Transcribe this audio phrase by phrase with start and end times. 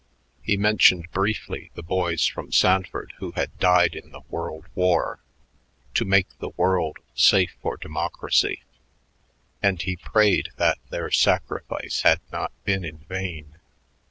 [0.41, 5.19] He mentioned briefly the boys from Sanford who had died in the World War
[5.93, 8.63] "to make the world safe for democracy,"
[9.61, 13.59] and he prayed that their sacrifice had not been in vain.